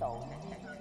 [0.00, 0.79] 手机。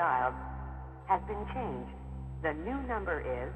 [0.00, 0.34] dialed
[1.06, 1.92] has been changed.
[2.42, 3.52] The new number is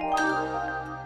[0.00, 1.01] Música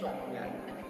[0.22, 0.83] 国人。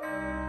[0.00, 0.39] Bye.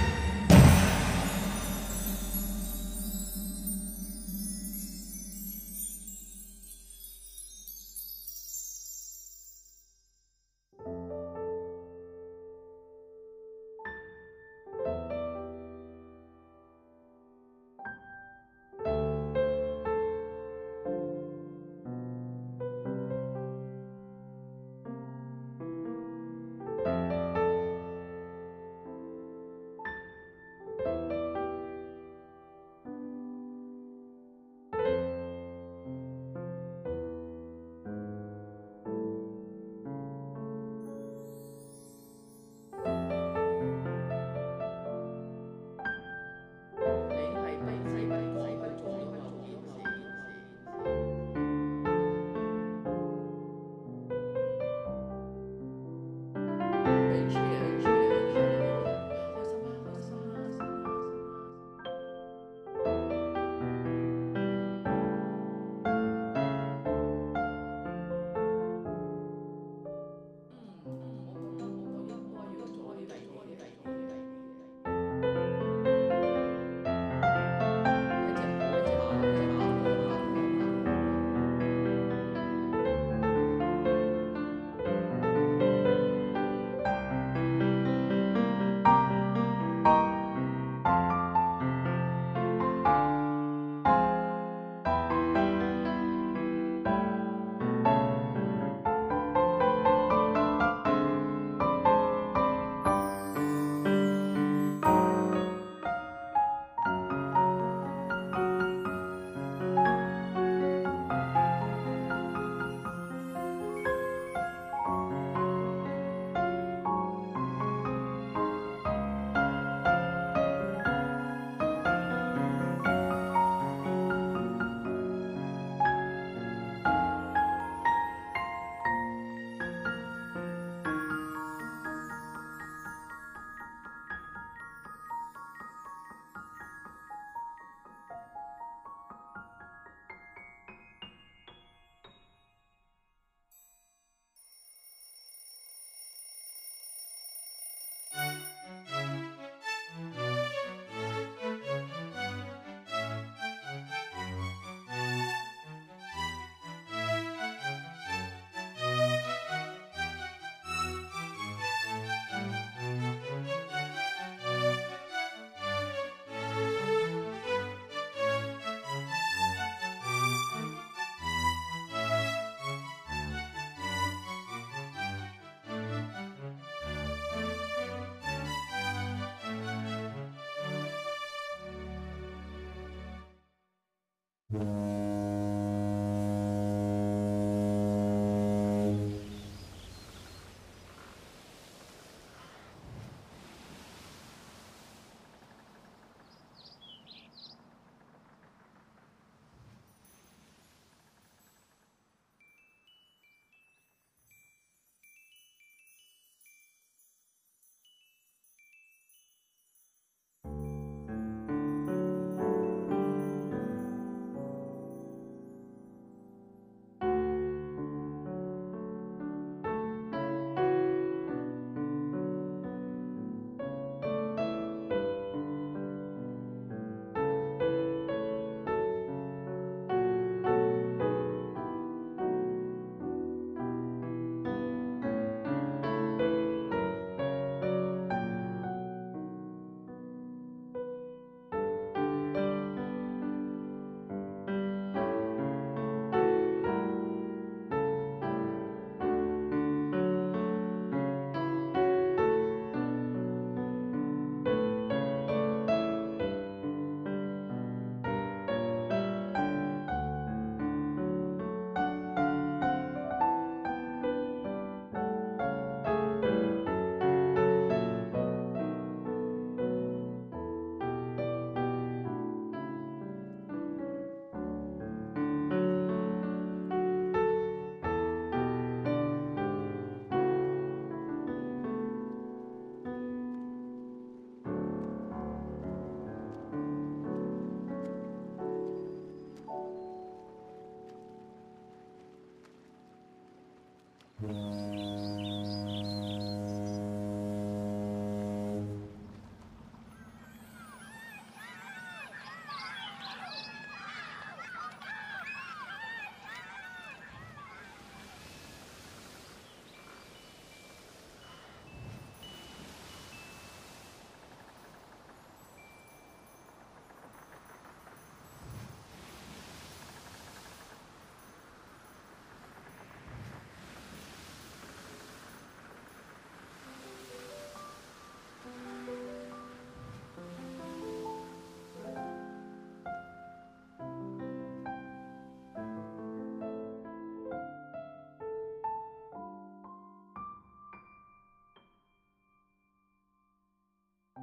[0.00, 0.03] 嚟。